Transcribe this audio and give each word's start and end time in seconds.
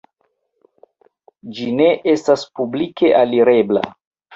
Ĝi 1.59 1.69
ne 1.77 1.93
estas 2.17 2.49
publike 2.59 3.17
alirebla. 3.23 3.91